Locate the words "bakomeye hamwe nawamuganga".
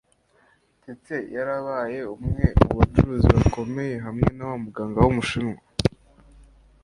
3.37-4.97